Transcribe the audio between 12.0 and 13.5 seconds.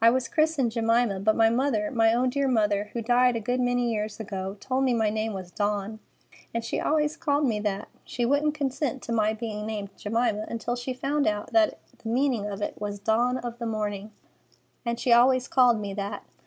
the meaning of it was 'Dawn